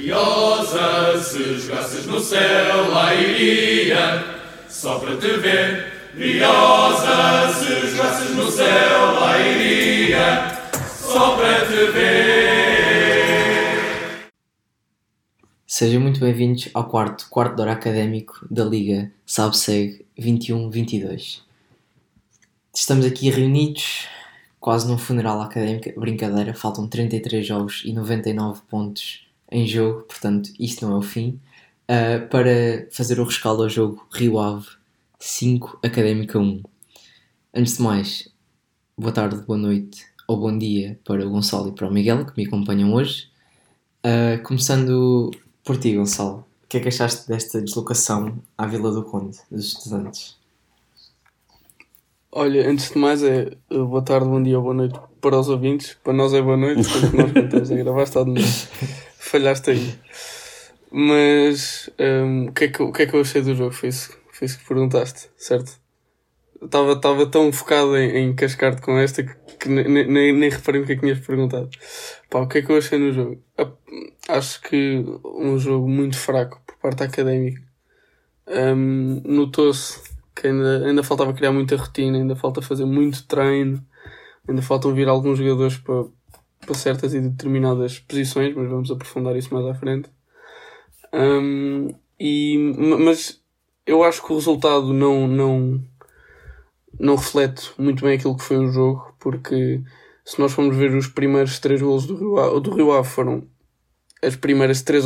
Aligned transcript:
Briosa, 0.00 1.22
se 1.22 1.58
jogasses 1.58 2.06
no 2.06 2.18
céu, 2.20 2.88
lá 2.88 3.14
iria, 3.14 4.24
só 4.66 4.98
para 4.98 5.18
te 5.18 5.28
ver. 5.36 5.92
Briosa, 6.14 7.52
se 7.52 7.88
jogasses 7.94 8.34
no 8.34 8.50
céu, 8.50 9.20
lá 9.20 9.38
iria, 9.38 10.58
só 10.72 11.36
para 11.36 11.66
te 11.66 11.90
ver. 11.92 12.80
Sejam 15.66 16.00
muito 16.00 16.18
bem-vindos 16.18 16.70
ao 16.72 16.88
quarto, 16.88 17.28
quarto 17.28 17.56
de 17.56 17.60
hora 17.60 17.72
académico 17.72 18.46
da 18.50 18.64
Liga 18.64 19.12
Sabseg 19.26 20.06
21-22. 20.18 21.42
Estamos 22.74 23.04
aqui 23.04 23.28
reunidos, 23.28 24.08
quase 24.58 24.88
num 24.88 24.96
funeral 24.96 25.42
académico, 25.42 26.00
brincadeira, 26.00 26.54
faltam 26.54 26.88
33 26.88 27.46
jogos 27.46 27.82
e 27.84 27.92
99 27.92 28.62
pontos 28.66 29.28
em 29.50 29.66
jogo, 29.66 30.02
portanto 30.02 30.50
isto 30.58 30.86
não 30.86 30.94
é 30.94 30.98
o 30.98 31.02
fim, 31.02 31.40
uh, 31.88 32.28
para 32.28 32.88
fazer 32.90 33.18
o 33.18 33.24
rescaldo 33.24 33.62
ao 33.62 33.68
jogo 33.68 34.06
Rio 34.12 34.38
Ave 34.38 34.66
5, 35.18 35.80
Académica 35.82 36.38
1. 36.38 36.62
Antes 37.54 37.76
de 37.76 37.82
mais, 37.82 38.28
boa 38.96 39.12
tarde, 39.12 39.42
boa 39.46 39.58
noite 39.58 40.06
ou 40.28 40.36
bom 40.36 40.56
dia 40.56 40.98
para 41.04 41.26
o 41.26 41.30
Gonçalo 41.30 41.68
e 41.68 41.72
para 41.72 41.88
o 41.88 41.92
Miguel, 41.92 42.24
que 42.24 42.36
me 42.36 42.46
acompanham 42.46 42.94
hoje. 42.94 43.28
Uh, 44.06 44.40
começando 44.44 45.30
por 45.64 45.76
ti, 45.76 45.96
Gonçalo, 45.96 46.46
o 46.64 46.66
que 46.68 46.76
é 46.76 46.80
que 46.80 46.88
achaste 46.88 47.26
desta 47.28 47.60
deslocação 47.60 48.38
à 48.56 48.66
Vila 48.66 48.92
do 48.92 49.02
Conde, 49.02 49.36
dos 49.50 49.66
estudantes? 49.66 50.38
Olha, 52.32 52.70
antes 52.70 52.92
de 52.92 52.98
mais 52.98 53.24
é 53.24 53.56
uh, 53.72 53.84
boa 53.84 54.02
tarde, 54.02 54.28
bom 54.28 54.40
dia 54.40 54.56
ou 54.56 54.62
boa 54.62 54.74
noite 54.74 54.98
para 55.20 55.38
os 55.38 55.48
ouvintes. 55.48 55.98
Para 56.04 56.12
nós 56.12 56.32
é 56.32 56.40
boa 56.40 56.56
noite, 56.56 56.88
porque 56.88 57.16
nós 57.16 57.32
contamos 57.32 57.72
a 57.72 57.74
gravar 57.74 58.02
está 58.04 58.22
de 58.22 58.30
novo. 58.30 58.46
Falhaste 59.30 59.70
aí. 59.70 59.94
Mas 60.90 61.88
um, 62.00 62.46
o, 62.46 62.52
que 62.52 62.64
é 62.64 62.68
que, 62.68 62.82
o 62.82 62.90
que 62.90 63.02
é 63.02 63.06
que 63.06 63.14
eu 63.14 63.20
achei 63.20 63.40
do 63.40 63.54
jogo? 63.54 63.70
Foi 63.70 63.88
isso, 63.88 64.18
foi 64.32 64.46
isso 64.46 64.58
que 64.58 64.66
perguntaste, 64.66 65.30
certo? 65.36 65.78
Estava, 66.60 67.26
tão 67.30 67.52
focado 67.52 67.96
em, 67.96 68.24
em 68.24 68.34
cascar-te 68.34 68.82
com 68.82 68.98
esta 68.98 69.22
que, 69.22 69.32
que 69.56 69.68
nem, 69.68 70.08
nem, 70.08 70.32
nem 70.32 70.50
reparei 70.50 70.82
o 70.82 70.84
que 70.84 70.92
é 70.92 70.94
que 70.96 71.02
tinhas 71.02 71.20
perguntado. 71.20 71.70
Pá, 72.28 72.40
o 72.40 72.48
que 72.48 72.58
é 72.58 72.62
que 72.62 72.72
eu 72.72 72.78
achei 72.78 72.98
no 72.98 73.12
jogo? 73.12 73.40
Acho 74.28 74.60
que 74.62 75.04
um 75.24 75.56
jogo 75.60 75.88
muito 75.88 76.18
fraco 76.18 76.60
por 76.66 76.76
parte 76.78 77.04
académica. 77.04 77.62
Um, 78.48 79.22
Notou-se 79.24 80.00
que 80.34 80.48
ainda, 80.48 80.86
ainda 80.88 81.04
faltava 81.04 81.32
criar 81.32 81.52
muita 81.52 81.76
rotina, 81.76 82.18
ainda 82.18 82.34
falta 82.34 82.60
fazer 82.60 82.84
muito 82.84 83.24
treino, 83.28 83.80
ainda 84.48 84.60
faltam 84.60 84.92
vir 84.92 85.06
alguns 85.06 85.38
jogadores 85.38 85.78
para, 85.78 86.06
para 86.70 86.78
certas 86.78 87.12
e 87.14 87.20
determinadas 87.20 87.98
posições, 87.98 88.54
mas 88.54 88.68
vamos 88.68 88.90
aprofundar 88.92 89.36
isso 89.36 89.52
mais 89.52 89.66
à 89.66 89.74
frente. 89.74 90.08
Um, 91.12 91.88
e, 92.18 92.56
mas 92.78 93.42
eu 93.84 94.04
acho 94.04 94.24
que 94.24 94.32
o 94.32 94.36
resultado 94.36 94.92
não, 94.92 95.26
não, 95.26 95.82
não 96.98 97.16
reflete 97.16 97.72
muito 97.76 98.04
bem 98.04 98.16
aquilo 98.16 98.36
que 98.36 98.44
foi 98.44 98.58
o 98.58 98.70
jogo, 98.70 99.12
porque 99.18 99.82
se 100.24 100.38
nós 100.38 100.52
formos 100.52 100.76
ver 100.76 100.94
os 100.94 101.08
primeiros 101.08 101.58
três 101.58 101.82
golos 101.82 102.06
do 102.06 102.16
Rio 102.16 102.38
Ave, 102.38 102.60
do 102.60 102.72
Rio 102.72 102.92
Ave 102.92 103.08
foram 103.08 103.42
as 104.22 104.36
primeiras 104.36 104.82
três 104.82 105.04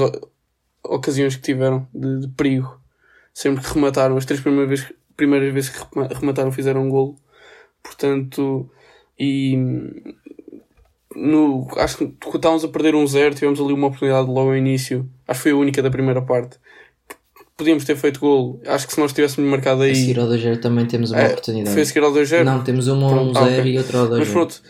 ocasiões 0.82 1.36
que 1.36 1.42
tiveram 1.42 1.88
de, 1.94 2.20
de 2.20 2.28
perigo 2.28 2.78
sempre 3.32 3.64
que 3.64 3.72
remataram, 3.72 4.18
as 4.18 4.26
três 4.26 4.40
primeiras 4.40 4.68
vezes, 4.68 4.94
primeiras 5.16 5.52
vezes 5.54 5.70
que 5.70 6.14
remataram 6.20 6.52
fizeram 6.52 6.82
um 6.82 6.90
golo. 6.90 7.16
Portanto, 7.82 8.70
e 9.18 9.56
no, 11.24 11.66
acho 11.76 11.96
que 11.96 12.12
estávamos 12.34 12.64
a 12.64 12.68
perder 12.68 12.94
um 12.94 13.06
zero, 13.06 13.34
tivemos 13.34 13.60
ali 13.60 13.72
uma 13.72 13.86
oportunidade 13.86 14.26
logo 14.26 14.50
ao 14.50 14.56
início, 14.56 15.08
acho 15.26 15.40
que 15.40 15.42
foi 15.44 15.52
a 15.52 15.56
única 15.56 15.82
da 15.82 15.90
primeira 15.90 16.20
parte. 16.20 16.58
Podíamos 17.56 17.84
ter 17.84 17.96
feito 17.96 18.18
golo. 18.18 18.60
Acho 18.66 18.86
que 18.86 18.92
se 18.92 19.00
nós 19.00 19.12
tivéssemos 19.12 19.48
marcado 19.48 19.82
aí. 19.82 19.92
A 19.92 19.94
seguir 19.94 20.18
ao 20.18 20.26
2-0 20.26 20.60
também 20.60 20.86
temos 20.86 21.12
uma 21.12 21.20
é, 21.20 21.28
oportunidade. 21.28 21.72
Foi 21.72 21.82
a 21.82 21.86
seguir 21.86 22.04
ao 22.04 22.12
2-0? 22.12 22.42
Não, 22.42 22.64
temos 22.64 22.88
uma 22.88 23.06
ao 23.06 23.26
1-0 23.26 23.36
ah, 23.36 23.42
okay. 23.42 23.72
e 23.72 23.78
outra 23.78 23.98
ao 23.98 24.08
2-0. 24.08 24.18
Mas 24.18 24.28
pronto, 24.28 24.62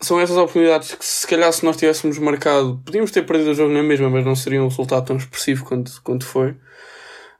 são 0.00 0.20
essas 0.20 0.36
oportunidades 0.36 0.94
que 0.94 1.04
se 1.04 1.26
calhar 1.26 1.52
se 1.52 1.64
nós 1.64 1.76
tivéssemos 1.76 2.18
marcado, 2.18 2.80
podíamos 2.84 3.10
ter 3.10 3.22
perdido 3.22 3.50
o 3.52 3.54
jogo 3.54 3.72
na 3.72 3.82
mesma, 3.82 4.10
mas 4.10 4.24
não 4.24 4.34
seria 4.34 4.62
um 4.62 4.68
resultado 4.68 5.06
tão 5.06 5.16
expressivo 5.16 5.64
quanto, 5.64 6.02
quanto 6.02 6.26
foi. 6.26 6.54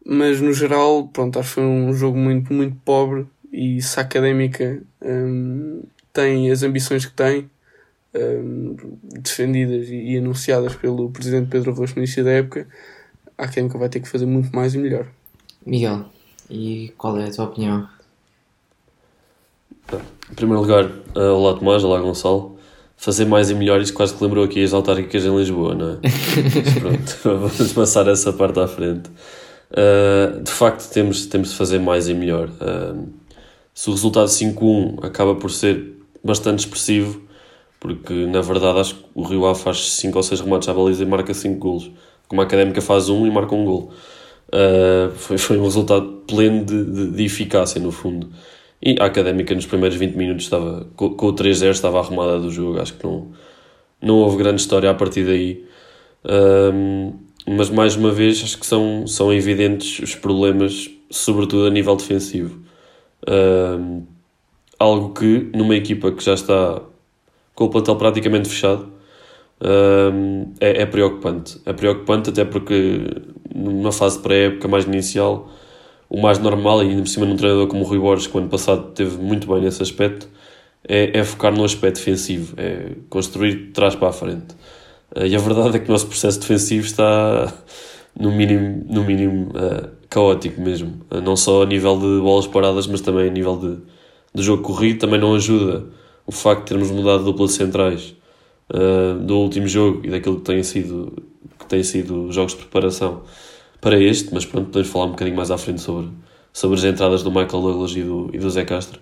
Mas 0.06 0.40
no 0.40 0.52
geral, 0.52 1.08
pronto, 1.08 1.38
acho 1.38 1.48
que 1.48 1.54
foi 1.56 1.64
um 1.64 1.92
jogo 1.92 2.16
muito, 2.16 2.52
muito 2.52 2.76
pobre 2.84 3.26
e 3.52 3.82
se 3.82 3.98
a 3.98 4.02
académica 4.02 4.80
um, 5.02 5.82
tem 6.12 6.50
as 6.50 6.62
ambições 6.62 7.04
que 7.04 7.12
tem, 7.12 7.50
um, 8.14 8.76
defendidas 9.02 9.88
e, 9.88 10.12
e, 10.12 10.18
anunciadas 10.18 10.74
pelo 10.74 11.10
presidente 11.10 11.48
Pedro 11.50 11.72
Rocha 11.72 11.94
no 11.94 12.02
início 12.02 12.24
da 12.24 12.30
época, 12.30 12.66
a 13.36 13.44
académica 13.44 13.78
vai 13.78 13.88
ter 13.88 14.00
que 14.00 14.08
fazer 14.08 14.26
muito 14.26 14.54
mais 14.54 14.74
e 14.74 14.78
melhor. 14.78 15.06
Miguel, 15.64 16.06
e 16.50 16.92
qual 16.96 17.18
é 17.18 17.28
a 17.28 17.30
tua 17.30 17.44
opinião? 17.46 17.88
Em 20.30 20.34
primeiro 20.34 20.60
lugar, 20.60 20.84
uh, 20.84 21.34
olá 21.34 21.58
Tomás, 21.58 21.84
olá 21.84 22.00
Gonçalo. 22.00 22.58
Fazer 22.96 23.26
mais 23.26 23.48
e 23.48 23.54
melhor, 23.54 23.80
isto 23.80 23.94
quase 23.94 24.12
que 24.14 24.24
lembrou 24.24 24.44
aqui 24.44 24.62
as 24.62 24.72
autárquicas 24.72 25.24
em 25.24 25.36
Lisboa, 25.36 25.74
não 25.74 25.90
é? 25.92 25.98
Mas 26.02 26.78
pronto, 26.78 27.18
vamos 27.48 27.72
passar 27.72 28.08
essa 28.08 28.32
parte 28.32 28.58
à 28.58 28.66
frente. 28.66 29.08
Uh, 29.70 30.42
de 30.42 30.50
facto, 30.50 30.90
temos, 30.90 31.26
temos 31.26 31.50
de 31.50 31.56
fazer 31.56 31.78
mais 31.78 32.08
e 32.08 32.14
melhor. 32.14 32.48
Uh, 32.48 33.08
se 33.72 33.88
o 33.88 33.92
resultado 33.92 34.26
5-1 34.26 35.04
acaba 35.04 35.36
por 35.36 35.50
ser 35.50 35.96
bastante 36.24 36.60
expressivo, 36.60 37.27
porque 37.80 38.26
na 38.26 38.40
verdade 38.40 38.80
acho 38.80 38.94
que 38.96 39.04
o 39.14 39.22
Rio 39.22 39.46
Ave 39.46 39.60
faz 39.60 39.92
5 39.92 40.16
ou 40.16 40.22
6 40.22 40.40
remates 40.40 40.68
à 40.68 40.74
baliza 40.74 41.02
e 41.02 41.06
marca 41.06 41.32
5 41.32 41.58
golos, 41.58 41.90
como 42.26 42.40
a 42.40 42.44
Académica 42.44 42.80
faz 42.80 43.08
um 43.08 43.26
e 43.26 43.30
marca 43.30 43.54
um 43.54 43.64
gol. 43.64 43.90
Uh, 44.48 45.10
foi, 45.14 45.36
foi 45.38 45.58
um 45.58 45.62
resultado 45.62 46.22
pleno 46.26 46.64
de, 46.64 46.84
de, 46.84 47.10
de, 47.10 47.24
eficácia, 47.24 47.80
no 47.80 47.92
fundo. 47.92 48.30
E 48.82 48.96
a 48.98 49.04
Académica 49.04 49.54
nos 49.54 49.66
primeiros 49.66 49.98
20 49.98 50.14
minutos 50.14 50.44
estava, 50.44 50.86
com, 50.96 51.10
com 51.10 51.26
o 51.26 51.34
3-0 51.34 51.70
estava 51.70 51.98
arrumada 51.98 52.38
do 52.38 52.50
jogo, 52.50 52.80
acho 52.80 52.94
que 52.94 53.04
não, 53.04 53.28
não 54.00 54.16
houve 54.16 54.38
grande 54.38 54.60
história 54.60 54.90
a 54.90 54.94
partir 54.94 55.24
daí. 55.24 55.64
Uh, 56.24 57.14
mas 57.46 57.70
mais 57.70 57.96
uma 57.96 58.10
vez 58.10 58.42
acho 58.42 58.58
que 58.58 58.66
são, 58.66 59.06
são 59.06 59.32
evidentes 59.32 60.00
os 60.00 60.14
problemas, 60.14 60.90
sobretudo 61.10 61.66
a 61.66 61.70
nível 61.70 61.96
defensivo. 61.96 62.60
Uh, 63.28 64.02
algo 64.78 65.12
que 65.12 65.50
numa 65.54 65.74
equipa 65.74 66.12
que 66.12 66.24
já 66.24 66.34
está 66.34 66.82
com 67.58 67.64
o 67.64 67.68
plantel 67.68 67.96
praticamente 67.96 68.48
fechado 68.48 68.84
uh, 69.60 70.48
é, 70.60 70.82
é, 70.82 70.86
preocupante. 70.86 71.60
É 71.66 71.72
preocupante 71.72 72.30
até 72.30 72.44
porque 72.44 73.04
numa 73.52 73.90
fase 73.90 74.20
pré-época 74.20 74.68
mais 74.68 74.84
inicial, 74.84 75.50
o 76.08 76.20
mais 76.20 76.38
normal, 76.38 76.84
e 76.84 76.90
ainda 76.90 77.02
por 77.02 77.08
cima 77.08 77.26
num 77.26 77.34
treinador 77.34 77.66
como 77.66 77.82
o 77.82 77.84
Rui 77.84 77.98
Borges, 77.98 78.28
que 78.28 78.36
o 78.36 78.38
ano 78.38 78.48
passado 78.48 78.92
teve 78.92 79.16
muito 79.16 79.52
bem 79.52 79.60
nesse 79.60 79.82
aspecto, 79.82 80.28
é, 80.86 81.18
é 81.18 81.24
focar 81.24 81.52
no 81.52 81.64
aspecto 81.64 81.96
defensivo, 81.96 82.54
é 82.56 82.92
construir 83.10 83.56
de 83.56 83.72
trás 83.72 83.96
para 83.96 84.06
a 84.06 84.12
frente. 84.12 84.54
Uh, 85.16 85.26
e 85.26 85.34
a 85.34 85.38
verdade 85.40 85.78
é 85.78 85.80
que 85.80 85.88
o 85.88 85.92
nosso 85.92 86.06
processo 86.06 86.38
defensivo 86.38 86.86
está 86.86 87.52
no 88.16 88.30
mínimo, 88.30 88.84
no 88.88 89.02
mínimo 89.02 89.48
uh, 89.48 89.88
caótico 90.08 90.60
mesmo. 90.60 91.00
Uh, 91.10 91.20
não 91.20 91.34
só 91.34 91.64
a 91.64 91.66
nível 91.66 91.96
de 91.96 92.20
bolas 92.20 92.46
paradas, 92.46 92.86
mas 92.86 93.00
também 93.00 93.28
a 93.28 93.32
nível 93.32 93.56
de, 93.56 93.78
de 94.32 94.42
jogo 94.44 94.62
corrido. 94.62 95.00
Também 95.00 95.18
não 95.18 95.34
ajuda 95.34 95.98
o 96.28 96.32
facto 96.32 96.60
de 96.60 96.66
termos 96.66 96.90
mudado 96.92 97.24
dupla 97.24 97.46
de 97.46 97.52
centrais 97.52 98.14
do 99.24 99.38
último 99.38 99.66
jogo 99.66 100.06
e 100.06 100.10
daquilo 100.10 100.36
que 100.36 100.44
tem 100.44 100.62
sido 100.62 101.10
que 101.58 101.66
tem 101.66 101.82
sido 101.82 102.30
jogos 102.30 102.52
de 102.52 102.58
preparação 102.58 103.22
para 103.80 103.98
este, 103.98 104.32
mas 104.32 104.44
pronto, 104.44 104.66
podemos 104.66 104.88
falar 104.88 105.06
um 105.06 105.10
bocadinho 105.10 105.36
mais 105.36 105.50
à 105.50 105.58
frente 105.58 105.80
sobre, 105.80 106.10
sobre 106.52 106.78
as 106.78 106.84
entradas 106.84 107.22
do 107.22 107.30
Michael 107.30 107.62
Douglas 107.62 107.92
e 107.92 108.02
do, 108.02 108.30
e 108.32 108.38
do 108.38 108.50
Zé 108.50 108.64
Castro. 108.64 109.00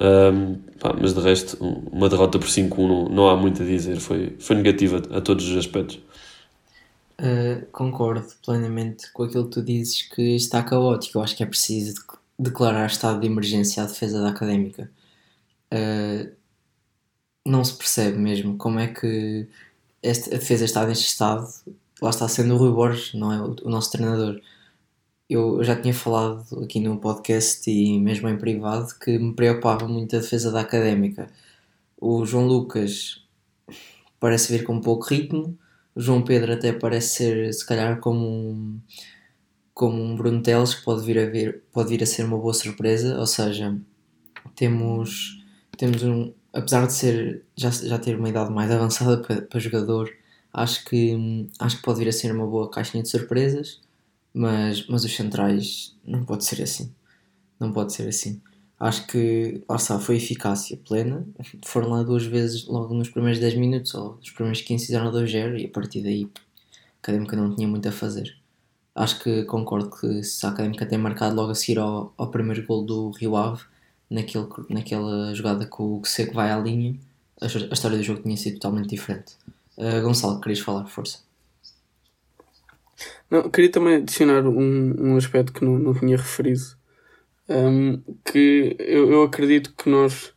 Um, 0.00 0.56
pá, 0.80 0.94
mas 1.00 1.14
de 1.14 1.20
resto, 1.20 1.56
uma 1.62 2.08
derrota 2.08 2.38
por 2.38 2.48
5-1 2.48 2.76
não, 2.78 3.08
não, 3.08 3.28
há 3.28 3.36
muito 3.36 3.62
a 3.62 3.64
dizer, 3.64 4.00
foi, 4.00 4.34
foi 4.38 4.56
negativa 4.56 5.00
a 5.10 5.20
todos 5.20 5.48
os 5.48 5.56
aspectos. 5.56 6.00
Uh, 7.20 7.64
concordo 7.70 8.26
plenamente 8.44 9.10
com 9.12 9.22
aquilo 9.22 9.44
que 9.44 9.52
tu 9.52 9.62
dizes 9.62 10.02
que 10.02 10.34
está 10.34 10.62
caótico. 10.62 11.18
Eu 11.18 11.22
acho 11.22 11.36
que 11.36 11.44
é 11.44 11.46
preciso 11.46 11.94
declarar 12.36 12.86
estado 12.86 13.20
de 13.20 13.26
emergência 13.26 13.84
à 13.84 13.86
defesa 13.86 14.20
da 14.20 14.30
académica. 14.30 14.90
Uh, 15.72 16.32
não 17.46 17.64
se 17.64 17.74
percebe 17.74 18.18
mesmo 18.18 18.56
como 18.56 18.78
é 18.78 18.88
que 18.88 19.46
esta, 20.02 20.34
a 20.34 20.38
defesa 20.38 20.64
está 20.64 20.86
neste 20.86 21.06
estado. 21.06 21.48
Lá 22.02 22.10
está 22.10 22.28
sendo 22.28 22.54
o 22.54 22.58
Rui 22.58 22.72
Borges, 22.72 23.14
não 23.14 23.32
é 23.32 23.40
o, 23.40 23.56
o 23.64 23.70
nosso 23.70 23.92
treinador 23.92 24.40
eu 25.28 25.62
já 25.64 25.74
tinha 25.80 25.94
falado 25.94 26.62
aqui 26.62 26.80
no 26.80 26.98
podcast 26.98 27.70
e 27.70 27.98
mesmo 27.98 28.28
em 28.28 28.36
privado 28.36 28.94
que 28.98 29.18
me 29.18 29.34
preocupava 29.34 29.88
muito 29.88 30.16
a 30.16 30.20
defesa 30.20 30.50
da 30.52 30.60
académica. 30.60 31.28
O 32.00 32.24
João 32.26 32.46
Lucas 32.46 33.22
parece 34.20 34.52
vir 34.52 34.64
com 34.64 34.80
pouco 34.80 35.06
ritmo, 35.06 35.58
o 35.94 36.00
João 36.00 36.22
Pedro 36.22 36.52
até 36.52 36.72
parece 36.72 37.16
ser 37.16 37.54
se 37.54 37.66
calhar 37.66 38.00
como 38.00 38.26
um, 38.26 38.80
como 39.72 40.02
um 40.02 40.16
Bruno 40.16 40.42
Teles 40.42 40.74
que 40.74 40.84
pode 40.84 41.04
vir 41.04 41.18
a 41.18 41.26
vir, 41.26 41.62
pode 41.72 41.88
vir 41.90 42.02
a 42.02 42.06
ser 42.06 42.24
uma 42.24 42.38
boa 42.38 42.54
surpresa, 42.54 43.18
ou 43.18 43.26
seja, 43.26 43.76
temos 44.54 45.42
temos 45.78 46.02
um 46.02 46.32
apesar 46.54 46.86
de 46.86 46.92
ser 46.92 47.44
já, 47.56 47.70
já 47.70 47.98
ter 47.98 48.16
uma 48.18 48.28
idade 48.28 48.50
mais 48.52 48.70
avançada 48.70 49.18
para, 49.18 49.42
para 49.42 49.60
jogador, 49.60 50.10
Acho 50.54 50.84
que, 50.84 51.48
acho 51.58 51.78
que 51.78 51.82
pode 51.82 51.98
vir 51.98 52.08
a 52.08 52.12
ser 52.12 52.32
uma 52.32 52.46
boa 52.46 52.70
caixinha 52.70 53.02
de 53.02 53.08
surpresas, 53.08 53.80
mas, 54.32 54.86
mas 54.86 55.04
os 55.04 55.14
centrais 55.14 55.96
não 56.06 56.24
pode 56.24 56.44
ser 56.44 56.62
assim. 56.62 56.94
Não 57.58 57.72
pode 57.72 57.92
ser 57.92 58.08
assim. 58.08 58.40
Acho 58.78 59.04
que, 59.08 59.64
lá 59.68 59.74
está, 59.74 59.98
foi 59.98 60.16
eficácia 60.16 60.76
plena. 60.86 61.26
Foram 61.66 61.90
lá 61.90 62.04
duas 62.04 62.24
vezes 62.24 62.66
logo 62.66 62.94
nos 62.94 63.10
primeiros 63.10 63.40
10 63.40 63.54
minutos, 63.56 63.94
ou 63.94 64.14
nos 64.16 64.30
primeiros 64.30 64.60
15 64.60 64.86
fizeram 64.86 65.10
2-0 65.10 65.58
e 65.60 65.66
a 65.66 65.68
partir 65.70 66.02
daí 66.02 66.30
a 66.32 66.38
Académica 67.02 67.36
não 67.36 67.54
tinha 67.56 67.66
muito 67.66 67.88
a 67.88 67.92
fazer. 67.92 68.36
Acho 68.94 69.20
que 69.24 69.42
concordo 69.44 69.90
que 69.90 70.22
se 70.22 70.46
a 70.46 70.50
Académica 70.50 70.86
tem 70.86 70.98
marcado 70.98 71.34
logo 71.34 71.50
a 71.50 71.54
seguir 71.56 71.80
ao, 71.80 72.14
ao 72.16 72.30
primeiro 72.30 72.64
gol 72.64 72.84
do 72.84 73.10
Rio 73.10 73.36
Ave, 73.36 73.64
naquele, 74.10 74.46
naquela 74.68 75.34
jogada 75.34 75.66
que 75.66 75.82
o 75.82 76.02
Seco 76.04 76.34
vai 76.34 76.50
à 76.50 76.58
linha, 76.58 76.98
a, 77.40 77.46
a 77.46 77.74
história 77.74 77.96
do 77.96 78.02
jogo 78.02 78.22
tinha 78.22 78.36
sido 78.36 78.54
totalmente 78.54 78.88
diferente. 78.88 79.34
Uh, 79.76 80.02
Gonçalo, 80.02 80.40
querias 80.40 80.60
falar? 80.60 80.86
Força. 80.86 81.18
Não, 83.30 83.50
queria 83.50 83.70
também 83.70 83.96
adicionar 83.96 84.46
um, 84.46 85.12
um 85.12 85.16
aspecto 85.16 85.52
que 85.52 85.64
não, 85.64 85.78
não 85.78 85.94
tinha 85.94 86.16
referido. 86.16 86.62
Um, 87.48 88.00
que 88.24 88.76
eu, 88.78 89.10
eu 89.10 89.22
acredito 89.22 89.74
que 89.76 89.88
nós, 89.90 90.32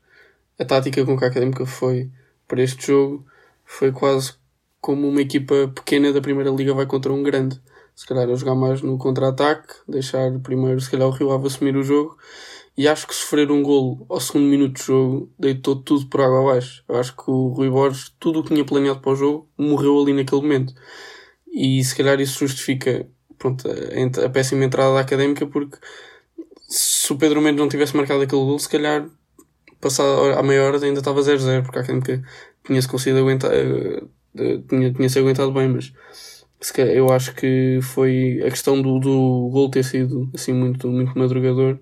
a 0.59 0.65
tática 0.65 1.05
com 1.05 1.17
que 1.17 1.23
a 1.23 1.27
Académica 1.27 1.65
foi 1.65 2.09
para 2.47 2.61
este 2.61 2.87
jogo, 2.87 3.25
foi 3.65 3.91
quase 3.91 4.33
como 4.81 5.07
uma 5.07 5.21
equipa 5.21 5.71
pequena 5.75 6.11
da 6.11 6.21
Primeira 6.21 6.49
Liga 6.49 6.73
vai 6.73 6.85
contra 6.85 7.13
um 7.13 7.23
grande. 7.23 7.61
Se 7.95 8.05
calhar 8.05 8.29
a 8.29 8.35
jogar 8.35 8.55
mais 8.55 8.81
no 8.81 8.97
contra-ataque, 8.97 9.73
deixar 9.87 10.31
primeiro, 10.39 10.79
se 10.79 10.89
calhar, 10.89 11.07
o 11.07 11.11
Rio 11.11 11.31
Ave 11.31 11.47
assumir 11.47 11.75
o 11.75 11.83
jogo. 11.83 12.17
E 12.77 12.87
acho 12.87 13.07
que 13.07 13.15
sofrer 13.15 13.49
um 13.49 13.63
golo 13.63 14.05
ao 14.07 14.19
segundo 14.19 14.45
minuto 14.45 14.77
de 14.77 14.83
jogo 14.83 15.33
deitou 15.37 15.75
tudo 15.81 16.05
por 16.05 16.21
água 16.21 16.41
abaixo. 16.41 16.83
Eu 16.87 16.97
acho 16.97 17.15
que 17.15 17.23
o 17.27 17.47
Rui 17.47 17.69
Borges, 17.71 18.13
tudo 18.19 18.39
o 18.39 18.43
que 18.43 18.53
tinha 18.53 18.63
planeado 18.63 18.99
para 18.99 19.13
o 19.13 19.15
jogo, 19.15 19.49
morreu 19.57 19.99
ali 19.99 20.13
naquele 20.13 20.41
momento. 20.41 20.75
E 21.51 21.83
se 21.83 21.95
calhar 21.95 22.19
isso 22.21 22.39
justifica 22.45 23.07
pronto, 23.39 23.67
a, 23.67 24.25
a 24.25 24.29
péssima 24.29 24.63
entrada 24.63 24.93
da 24.93 24.99
académica, 24.99 25.47
porque 25.47 25.77
se 26.67 27.11
o 27.11 27.17
Pedro 27.17 27.41
Mendes 27.41 27.59
não 27.59 27.69
tivesse 27.69 27.97
marcado 27.97 28.21
aquele 28.21 28.41
gol, 28.41 28.59
se 28.59 28.69
calhar 28.69 29.09
passada 29.81 30.39
a 30.39 30.43
meia 30.43 30.63
hora 30.63 30.83
ainda 30.83 30.99
estava 30.99 31.21
0-0, 31.21 31.63
porque 31.63 31.79
a 31.79 31.81
académica 31.81 32.21
tinha-se 32.63 32.87
conseguido 32.87 33.21
aguentar, 33.21 33.51
eh, 33.53 34.03
tinha, 34.69 34.93
tinha-se 34.93 35.17
aguentado 35.17 35.51
bem, 35.51 35.67
mas 35.67 35.93
eu 36.77 37.11
acho 37.11 37.33
que 37.35 37.79
foi 37.81 38.41
a 38.45 38.49
questão 38.49 38.81
do, 38.81 38.99
do 38.99 39.49
gol 39.51 39.69
ter 39.71 39.83
sido 39.83 40.29
assim 40.35 40.53
muito, 40.53 40.87
muito 40.89 41.17
madrugador 41.17 41.79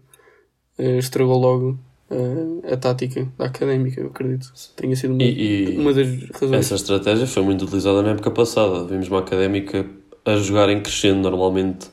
estragou 0.77 1.37
logo 1.37 1.79
uh, 2.09 2.73
a 2.73 2.77
tática 2.77 3.27
da 3.37 3.45
académica, 3.45 4.01
eu 4.01 4.07
acredito. 4.07 4.51
Tenha 4.75 4.95
sido 4.95 5.13
uma, 5.13 5.23
e, 5.23 5.77
uma 5.77 5.93
das 5.93 6.07
razões. 6.29 6.53
Essa 6.53 6.75
estratégia 6.75 7.27
foi 7.27 7.43
muito 7.43 7.65
utilizada 7.65 8.01
na 8.01 8.11
época 8.11 8.31
passada. 8.31 8.85
Vimos 8.85 9.07
uma 9.07 9.19
académica 9.19 9.85
a 10.25 10.35
jogar 10.37 10.69
em 10.69 10.81
crescendo 10.81 11.21
normalmente, 11.21 11.87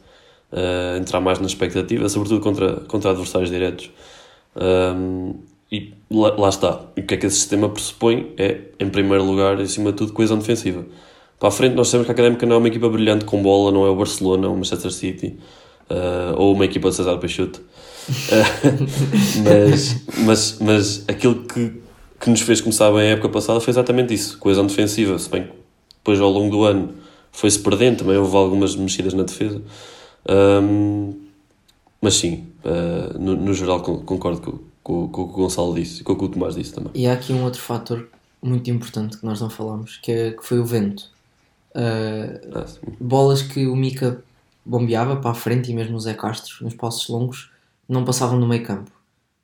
uh, 0.52 0.96
entrar 0.98 1.20
mais 1.20 1.38
na 1.38 1.46
expectativa, 1.46 2.08
sobretudo 2.08 2.40
contra, 2.40 2.76
contra 2.80 3.10
adversários 3.10 3.50
diretos. 3.50 3.90
Um, 4.56 5.34
e 5.70 5.94
lá, 6.10 6.34
lá, 6.36 6.48
está. 6.48 6.80
E 6.96 7.00
o 7.00 7.06
que 7.06 7.14
é 7.14 7.16
que 7.16 7.26
esse 7.26 7.36
sistema 7.36 7.68
pressupõe? 7.68 8.32
É, 8.36 8.60
em 8.78 8.90
primeiro 8.90 9.24
lugar, 9.24 9.58
acima 9.60 9.90
de 9.90 9.98
tudo, 9.98 10.12
coesão 10.12 10.38
defensiva. 10.38 10.84
Para 11.38 11.48
a 11.48 11.52
frente, 11.52 11.74
nós 11.74 11.88
sabemos 11.88 12.06
que 12.06 12.12
a 12.12 12.14
Académica 12.14 12.46
não 12.46 12.56
é 12.56 12.58
uma 12.58 12.68
equipa 12.68 12.88
brilhante 12.88 13.24
com 13.24 13.42
bola, 13.42 13.72
não 13.72 13.86
é 13.86 13.88
o 13.88 13.96
Barcelona, 13.96 14.48
o 14.48 14.54
Manchester 14.54 14.92
City, 14.92 15.38
uh, 15.90 16.34
ou 16.36 16.54
uma 16.54 16.66
equipa 16.66 16.90
de 16.90 16.96
César 16.96 17.16
Peixoto. 17.18 17.62
Mas, 19.44 20.04
mas, 20.24 20.58
mas 20.60 21.04
aquilo 21.08 21.44
que, 21.44 21.80
que 22.20 22.30
nos 22.30 22.40
fez 22.40 22.60
começar 22.60 22.90
bem 22.90 23.00
a 23.00 23.12
época 23.12 23.28
passada 23.28 23.60
foi 23.60 23.70
exatamente 23.70 24.12
isso, 24.12 24.38
coesão 24.38 24.66
defensiva, 24.66 25.18
se 25.18 25.28
bem 25.28 25.44
que 25.44 25.52
depois 25.96 26.20
ao 26.20 26.30
longo 26.30 26.50
do 26.50 26.64
ano 26.64 26.94
foi-se 27.30 27.58
perdendo, 27.58 27.98
também 27.98 28.16
houve 28.16 28.36
algumas 28.36 28.76
mexidas 28.76 29.14
na 29.14 29.22
defesa. 29.22 29.62
Um, 30.28 31.14
mas 32.00 32.14
sim, 32.14 32.46
uh, 32.64 33.18
no, 33.18 33.36
no, 33.36 33.54
geral 33.54 33.80
concordo 33.80 34.40
com, 34.40 34.58
com, 34.82 35.08
com, 35.08 35.22
o 35.22 35.28
que 35.28 35.34
o 35.34 35.36
Gonçalo 35.36 35.74
disse 35.74 36.00
e 36.00 36.04
com 36.04 36.12
o 36.12 36.16
que 36.16 36.24
o 36.24 36.28
Tomás 36.28 36.56
disse 36.56 36.74
também. 36.74 36.90
E 36.94 37.06
há 37.06 37.12
aqui 37.12 37.32
um 37.32 37.44
outro 37.44 37.60
fator 37.60 38.08
muito 38.42 38.68
importante 38.70 39.16
que 39.16 39.24
nós 39.24 39.40
não 39.40 39.48
falamos, 39.48 39.98
que, 39.98 40.10
é, 40.10 40.30
que 40.32 40.44
foi 40.44 40.58
o 40.58 40.64
vento. 40.64 41.04
Uh, 41.74 42.50
ah, 42.54 42.66
bolas 43.00 43.40
que 43.40 43.66
o 43.66 43.74
Mica 43.74 44.22
bombeava 44.64 45.16
para 45.16 45.30
a 45.30 45.34
frente 45.34 45.70
e 45.70 45.74
mesmo 45.74 45.96
o 45.96 46.00
Zé 46.00 46.14
Castro 46.14 46.64
nos 46.64 46.74
passos 46.74 47.08
longos 47.08 47.51
não 47.92 48.04
passavam 48.04 48.38
no 48.38 48.48
meio 48.48 48.64
campo. 48.64 48.90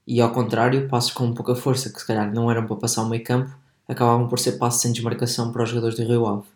E 0.07 0.21
ao 0.21 0.33
contrário, 0.33 0.89
passos 0.89 1.13
com 1.13 1.33
pouca 1.35 1.55
força, 1.55 1.91
que 1.91 2.01
se 2.01 2.07
calhar 2.07 2.33
não 2.33 2.51
eram 2.51 2.67
para 2.67 2.77
passar 2.77 3.03
o 3.03 3.09
meio 3.09 3.23
campo, 3.23 3.55
acabavam 3.87 4.29
por 4.29 4.39
ser 4.39 4.53
passos 4.53 4.81
sem 4.81 4.93
desmarcação 4.93 5.53
para 5.53 5.63
os 5.63 5.69
jogadores 5.69 5.97
do 5.97 6.05
Rio 6.05 6.27
Ave. 6.27 6.47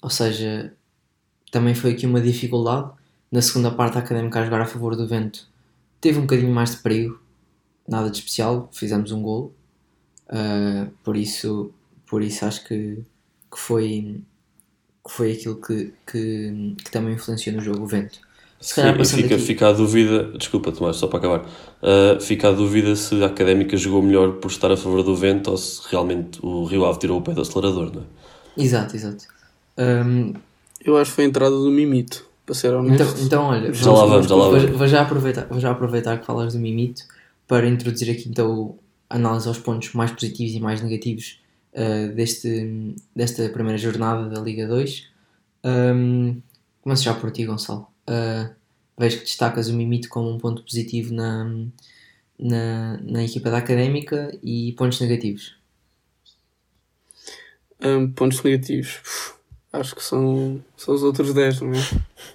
Ou 0.00 0.10
seja, 0.10 0.72
também 1.50 1.74
foi 1.74 1.92
aqui 1.92 2.06
uma 2.06 2.20
dificuldade. 2.20 2.90
Na 3.30 3.42
segunda 3.42 3.70
parte, 3.70 3.96
a 3.96 4.00
Académica 4.00 4.40
a 4.40 4.44
jogar 4.44 4.60
a 4.60 4.66
favor 4.66 4.96
do 4.96 5.06
vento 5.06 5.46
teve 6.00 6.18
um 6.18 6.22
bocadinho 6.22 6.52
mais 6.52 6.72
de 6.72 6.76
perigo, 6.78 7.20
nada 7.86 8.10
de 8.10 8.18
especial, 8.18 8.68
fizemos 8.72 9.10
um 9.12 9.22
gol. 9.22 9.54
Uh, 10.28 10.90
por 11.02 11.16
isso, 11.16 11.72
por 12.06 12.22
isso 12.22 12.44
acho 12.44 12.64
que, 12.64 13.04
que 13.50 13.58
foi 13.58 14.22
foi 15.08 15.32
aquilo 15.32 15.60
que, 15.60 15.94
que, 16.06 16.76
que 16.84 16.90
também 16.90 17.14
influenciou 17.14 17.56
no 17.56 17.62
jogo, 17.62 17.84
o 17.84 17.86
vento. 17.86 18.20
Se 18.60 18.74
Sim, 18.74 18.88
e 18.88 19.04
fica, 19.04 19.34
aqui... 19.34 19.44
fica 19.44 19.68
a 19.68 19.72
dúvida, 19.72 20.32
desculpa 20.36 20.72
Tomás, 20.72 20.96
só 20.96 21.06
para 21.06 21.18
acabar, 21.20 21.40
uh, 21.40 22.20
fica 22.20 22.48
a 22.48 22.52
dúvida 22.52 22.96
se 22.96 23.22
a 23.22 23.26
Académica 23.26 23.76
jogou 23.76 24.02
melhor 24.02 24.32
por 24.32 24.50
estar 24.50 24.72
a 24.72 24.76
favor 24.76 25.02
do 25.04 25.14
vento 25.14 25.50
ou 25.50 25.56
se 25.56 25.80
realmente 25.88 26.40
o 26.42 26.64
Rio 26.64 26.84
Ave 26.84 26.98
tirou 26.98 27.18
o 27.18 27.22
pé 27.22 27.32
do 27.32 27.42
acelerador, 27.42 27.92
não 27.94 28.02
é? 28.02 28.62
Exato, 28.62 28.96
exato. 28.96 29.24
Um... 29.78 30.34
Eu 30.84 30.96
acho 30.96 31.10
que 31.10 31.16
foi 31.16 31.24
a 31.24 31.28
entrada 31.28 31.54
do 31.54 31.70
Mimito, 31.70 32.24
para 32.46 32.54
ser 32.54 32.72
honesto. 32.72 33.02
Então, 33.02 33.24
então 33.24 33.44
olha, 33.44 33.72
já 33.72 33.92
lá 33.92 34.06
vamos, 34.06 34.26
já 34.26 34.34
lá 34.34 34.48
vamos. 34.48 34.64
Vou, 34.64 34.78
vou, 34.78 34.88
já 34.88 35.02
aproveitar, 35.02 35.46
vou 35.46 35.60
já 35.60 35.70
aproveitar 35.70 36.18
que 36.18 36.26
falas 36.26 36.54
do 36.54 36.58
Mimito 36.58 37.02
para 37.46 37.68
introduzir 37.68 38.10
aqui 38.10 38.28
então 38.28 38.78
a 39.10 39.16
análise 39.16 39.48
aos 39.48 39.58
pontos 39.58 39.92
mais 39.92 40.10
positivos 40.10 40.54
e 40.54 40.60
mais 40.60 40.80
negativos 40.80 41.40
uh, 41.74 42.14
deste, 42.14 42.94
desta 43.14 43.48
primeira 43.50 43.78
jornada 43.78 44.28
da 44.28 44.40
Liga 44.40 44.66
2. 44.66 45.08
Um, 45.64 46.40
começo 46.80 47.02
já 47.02 47.14
por 47.14 47.30
ti, 47.30 47.44
Gonçalo. 47.44 47.86
Uh, 48.08 48.54
vejo 48.98 49.18
que 49.18 49.24
destacas 49.24 49.68
o 49.68 49.74
Mimito 49.74 50.08
como 50.08 50.30
um 50.30 50.38
ponto 50.38 50.62
positivo 50.62 51.14
na, 51.14 51.44
na, 52.38 52.98
na 53.02 53.22
equipa 53.22 53.50
da 53.50 53.58
Académica 53.58 54.36
e 54.42 54.72
pontos 54.72 55.00
negativos. 55.00 55.56
Um, 57.80 58.10
pontos 58.10 58.42
negativos. 58.42 59.00
acho 59.72 59.94
que 59.94 60.02
são, 60.02 60.62
são 60.76 60.94
os 60.94 61.02
outros 61.02 61.32
10, 61.34 61.60
não 61.60 61.72
é? 61.72 61.80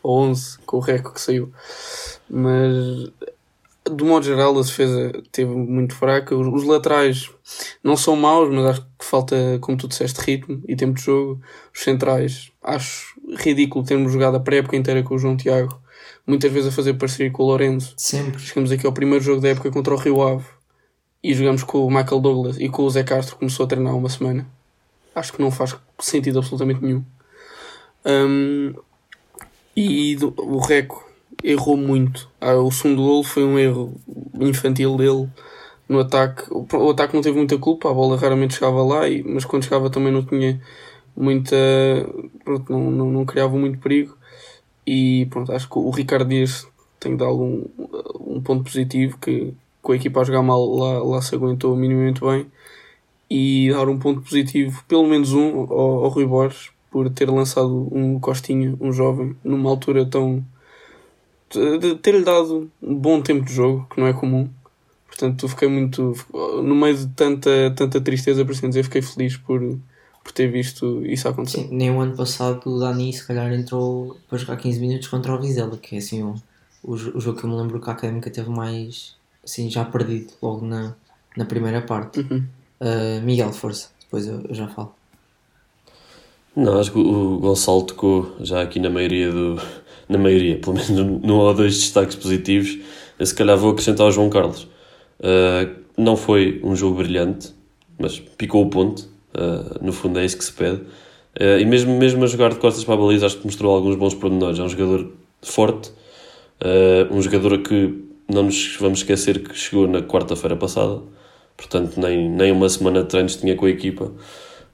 Ou 0.02 0.20
11, 0.22 0.60
com 0.60 0.78
o 0.78 0.80
Reco 0.80 1.14
que 1.14 1.20
saiu. 1.20 1.52
Mas 2.30 3.12
do 3.86 4.06
modo 4.06 4.26
geral, 4.26 4.58
a 4.58 4.62
defesa 4.62 5.12
teve 5.32 5.52
muito 5.52 5.96
fraca. 5.96 6.36
Os, 6.36 6.64
laterais 6.64 7.30
não 7.84 7.98
são 7.98 8.16
maus, 8.16 8.50
mas 8.50 8.66
acho 8.66 8.82
que 8.98 9.06
falta, 9.06 9.36
como 9.60 9.78
tu 9.78 9.88
disseste, 9.88 10.22
ritmo 10.22 10.64
e 10.68 10.76
tempo 10.76 10.94
de 10.94 11.04
jogo. 11.04 11.42
Os 11.74 11.82
centrais, 11.82 12.52
acho 12.62 13.13
ridículo 13.38 13.86
termos 13.86 14.12
jogado 14.12 14.38
a 14.38 14.40
pré-época 14.40 14.76
inteira 14.76 15.04
com 15.04 15.16
o 15.16 15.20
João 15.20 15.38
Tiago, 15.38 15.80
muitas 16.26 16.52
vezes 16.52 16.70
a 16.70 16.76
fazer 16.76 16.94
parceria 16.96 17.32
com 17.32 17.44
o 17.44 17.48
Lourenço. 17.48 17.94
Sempre. 17.98 18.40
Chegamos 18.40 18.72
aqui 18.72 18.86
ao 18.86 18.94
primeiro 18.94 19.24
jogo 19.24 19.42
da 19.42 19.50
época 19.50 19.72
contra 19.72 19.94
o 19.94 19.98
Rio 19.98 20.22
Ave 20.22 20.46
e 21.24 21.34
jogamos 21.34 21.64
com 21.64 21.86
o 21.86 21.90
Michael 21.90 22.20
Douglas 22.20 22.60
e 22.60 22.68
com 22.68 22.84
o 22.84 22.90
Zé 22.90 23.04
Castro, 23.04 23.38
começou 23.38 23.66
a 23.66 23.70
treinar 23.70 23.96
uma 23.96 24.10
semana. 24.10 24.46
Acho 25.16 25.32
que 25.32 25.42
não 25.42 25.52
faz 25.52 25.76
sentido 26.00 26.40
absolutamente 26.40 26.84
nenhum. 26.84 27.04
Um, 28.06 28.74
e 29.76 30.16
do, 30.16 30.34
o 30.38 30.60
Reco 30.60 31.08
errou 31.44 31.78
muito. 31.78 32.30
Ah, 32.42 32.56
o 32.56 32.72
segundo 32.72 33.02
gol 33.04 33.24
foi 33.24 33.44
um 33.44 33.58
erro 33.58 33.96
infantil 34.40 34.98
dele 34.98 35.30
no 35.88 36.00
ataque. 36.00 36.44
O, 36.52 36.66
o, 36.72 36.90
ataque 36.90 37.14
não 37.14 37.22
teve 37.22 37.38
muita 37.38 37.58
culpa, 37.58 37.90
a 37.90 37.94
bola 37.94 38.18
raramente 38.18 38.56
chegava 38.56 38.84
lá, 38.84 39.08
e, 39.08 39.24
mas 39.24 39.46
quando 39.46 39.64
chegava 39.64 39.90
também 39.90 40.12
não 40.12 40.26
tinha 40.26 40.62
muita. 41.16 41.56
Pronto, 42.44 42.72
não, 42.72 42.92
não, 42.92 43.12
não 43.12 43.26
criava 43.26 43.56
muito 43.58 43.80
perigo. 43.80 44.18
E 44.86 45.28
pronto, 45.30 45.52
acho 45.52 45.70
que 45.70 45.78
o 45.78 45.90
Ricardo 45.90 46.30
Dias 46.30 46.68
tem 47.00 47.16
dado 47.16 47.42
um, 47.42 47.66
um 48.20 48.42
ponto 48.42 48.64
positivo 48.64 49.18
que 49.18 49.54
com 49.82 49.92
a 49.92 49.96
equipa 49.96 50.22
a 50.22 50.24
jogar 50.24 50.42
mal 50.42 50.66
lá, 50.66 51.04
lá 51.04 51.22
se 51.22 51.36
aguentou 51.36 51.76
minimamente 51.76 52.22
bem 52.22 52.46
e 53.30 53.70
dar 53.72 53.90
um 53.90 54.00
ponto 54.00 54.22
positivo, 54.22 54.84
pelo 54.88 55.06
menos 55.06 55.34
um, 55.34 55.62
ao, 55.62 56.06
ao 56.06 56.10
Rui 56.10 56.26
Borges 56.26 56.72
por 56.90 57.10
ter 57.10 57.30
lançado 57.30 57.90
um 57.92 58.20
Costinha, 58.20 58.78
um 58.80 58.92
jovem, 58.94 59.36
numa 59.44 59.70
altura 59.70 60.06
tão 60.06 60.46
de 61.50 61.96
ter-lhe 61.96 62.24
dado 62.24 62.70
um 62.82 62.96
bom 62.96 63.22
tempo 63.22 63.46
de 63.46 63.54
jogo, 63.54 63.88
que 63.90 64.00
não 64.00 64.08
é 64.08 64.14
comum. 64.14 64.50
Portanto, 65.08 65.48
fiquei 65.48 65.68
muito. 65.68 66.14
No 66.32 66.76
meio 66.76 66.98
de 66.98 67.08
tanta, 67.10 67.72
tanta 67.76 68.02
tristeza, 68.02 68.44
por 68.44 68.52
assim 68.52 68.70
dizer, 68.70 68.84
fiquei 68.84 69.02
feliz 69.02 69.38
por, 69.38 69.62
por 70.24 70.32
ter 70.32 70.48
visto 70.48 71.06
isso 71.06 71.28
acontecer. 71.28 71.64
Sim, 71.64 71.70
nem 71.72 71.92
o 71.92 72.00
ano 72.00 72.16
passado 72.16 72.62
o 72.66 72.80
Dani, 72.80 73.12
se 73.12 73.26
calhar, 73.28 73.52
entrou 73.54 74.18
para 74.30 74.38
jogar 74.38 74.58
15 74.58 74.80
minutos 74.80 75.08
contra 75.08 75.34
o 75.34 75.40
Vizela, 75.40 75.78
que 75.78 75.96
é 75.96 75.98
assim 76.00 76.24
o, 76.24 76.36
o, 76.82 76.94
o 76.94 77.20
jogo 77.20 77.40
que 77.40 77.46
eu 77.46 77.50
me 77.50 77.58
lembro 77.58 77.80
que 77.82 77.90
a 77.90 77.94
Académica 77.94 78.30
teve 78.30 78.50
mais. 78.50 79.16
Assim, 79.44 79.70
já 79.70 79.84
perdido 79.84 80.32
logo 80.42 80.66
na, 80.66 80.96
na 81.36 81.44
primeira 81.44 81.82
parte. 81.82 82.22
Uhum. 82.22 82.46
Uh, 82.80 83.22
Miguel, 83.22 83.52
força, 83.52 83.90
depois 84.00 84.26
eu, 84.26 84.42
eu 84.48 84.56
já 84.56 84.68
falo. 84.68 84.96
Não, 86.56 86.80
acho 86.80 86.92
que 86.92 87.00
o 87.00 87.40
Gonçalo 87.40 87.82
tocou 87.84 88.36
já 88.40 88.62
aqui 88.62 88.80
na 88.80 88.90
maioria 88.90 89.32
do. 89.32 89.60
Na 90.08 90.18
maioria, 90.18 90.60
pelo 90.60 90.74
menos 90.76 90.90
num 90.90 91.36
ou 91.36 91.54
dois 91.54 91.76
destaques 91.76 92.16
positivos. 92.16 92.78
Eu 93.18 93.26
se 93.26 93.34
calhar 93.34 93.58
vou 93.58 93.72
acrescentar 93.72 94.06
ao 94.06 94.12
João 94.12 94.30
Carlos. 94.30 94.64
Uh, 95.20 95.82
não 95.98 96.16
foi 96.16 96.60
um 96.64 96.76
jogo 96.76 96.98
brilhante, 96.98 97.54
mas 97.98 98.20
picou 98.20 98.64
o 98.64 98.70
ponto. 98.70 99.13
Uh, 99.36 99.84
no 99.84 99.92
fundo 99.92 100.20
é 100.20 100.26
isso 100.26 100.38
que 100.38 100.46
se 100.46 100.54
pede. 100.54 100.82
Uh, 101.40 101.60
e 101.60 101.66
mesmo, 101.66 101.98
mesmo 101.98 102.24
a 102.24 102.28
jogar 102.28 102.50
de 102.50 102.60
costas 102.60 102.84
para 102.84 102.94
a 102.94 102.98
baliza, 102.98 103.26
acho 103.26 103.38
que 103.38 103.46
mostrou 103.46 103.76
alguns 103.76 103.96
bons 103.96 104.14
pormenores. 104.14 104.60
É 104.60 104.64
um 104.64 104.70
jogador 104.70 105.12
forte, 105.42 105.92
um 107.12 107.22
jogador 107.22 107.58
que 107.58 107.94
não 108.30 108.44
nos 108.44 108.78
vamos 108.80 109.00
esquecer 109.00 109.44
que 109.44 109.54
chegou 109.58 109.88
na 109.88 110.02
quarta-feira 110.02 110.56
passada, 110.56 111.02
portanto, 111.58 112.00
nem, 112.00 112.30
nem 112.30 112.52
uma 112.52 112.70
semana 112.70 113.02
de 113.02 113.10
treinos 113.10 113.36
tinha 113.36 113.56
com 113.56 113.66
a 113.66 113.70
equipa. 113.70 114.12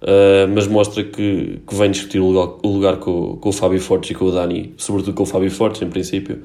Uh, 0.01 0.47
mas 0.53 0.65
mostra 0.65 1.03
que, 1.03 1.59
que 1.67 1.75
vem 1.75 1.91
discutir 1.91 2.19
o 2.19 2.27
lugar, 2.27 2.57
o 2.63 2.67
lugar 2.69 2.97
com, 2.97 3.35
com 3.35 3.49
o 3.49 3.51
Fábio 3.51 3.81
Fortes 3.81 4.11
e 4.11 4.13
com 4.13 4.25
o 4.25 4.31
Dani, 4.31 4.73
sobretudo 4.77 5.13
com 5.13 5.23
o 5.23 5.25
Fábio 5.25 5.51
Fortes, 5.51 5.81
em 5.81 5.89
princípio. 5.89 6.41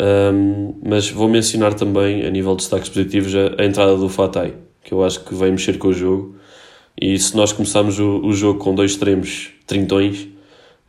Um, 0.00 0.74
mas 0.84 1.10
vou 1.10 1.28
mencionar 1.28 1.74
também, 1.74 2.24
a 2.24 2.30
nível 2.30 2.52
de 2.52 2.58
destaques 2.58 2.88
positivos, 2.88 3.34
a, 3.34 3.62
a, 3.62 3.64
entrada 3.64 3.96
do 3.96 4.08
Fatai, 4.08 4.54
que 4.84 4.94
eu 4.94 5.02
acho 5.02 5.24
que 5.24 5.34
vai 5.34 5.50
mexer 5.50 5.76
com 5.78 5.88
o 5.88 5.92
jogo. 5.92 6.36
E 7.00 7.18
se 7.18 7.36
nós 7.36 7.52
começarmos 7.52 8.00
o, 8.00 8.20
o 8.24 8.32
jogo 8.32 8.58
com 8.58 8.74
dois 8.74 8.92
extremos 8.92 9.50
trintões, 9.66 10.22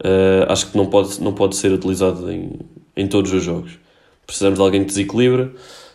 uh, 0.03 0.45
acho 0.47 0.71
que 0.71 0.77
não 0.77 0.87
pode, 0.87 1.21
não 1.21 1.33
pode 1.33 1.55
ser 1.55 1.71
utilizado 1.71 2.31
em, 2.31 2.53
em 2.97 3.07
todos 3.07 3.31
os 3.31 3.43
jogos. 3.43 3.73
Precisamos 4.25 4.57
de 4.57 4.65
alguém 4.65 4.81
que 4.81 4.87
desequilibra. 4.87 5.51